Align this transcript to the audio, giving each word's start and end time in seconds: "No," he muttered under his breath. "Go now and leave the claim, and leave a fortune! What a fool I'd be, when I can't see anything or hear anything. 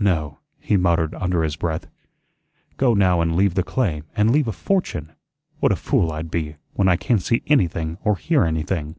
"No," 0.00 0.40
he 0.58 0.76
muttered 0.76 1.14
under 1.14 1.44
his 1.44 1.54
breath. 1.54 1.86
"Go 2.78 2.94
now 2.94 3.20
and 3.20 3.36
leave 3.36 3.54
the 3.54 3.62
claim, 3.62 4.02
and 4.16 4.32
leave 4.32 4.48
a 4.48 4.52
fortune! 4.52 5.12
What 5.60 5.70
a 5.70 5.76
fool 5.76 6.10
I'd 6.10 6.32
be, 6.32 6.56
when 6.72 6.88
I 6.88 6.96
can't 6.96 7.22
see 7.22 7.44
anything 7.46 7.96
or 8.02 8.16
hear 8.16 8.42
anything. 8.44 8.96